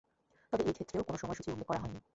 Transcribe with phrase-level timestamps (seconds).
[0.53, 1.99] তবে এই ক্ষেত্রেও কোনো সময়সূচি উল্লেখ করা হয়নি।